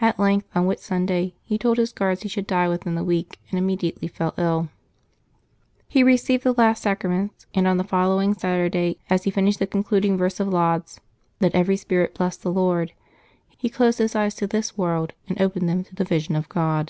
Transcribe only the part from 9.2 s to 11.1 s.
he finished the con cluding verse of Lauds,"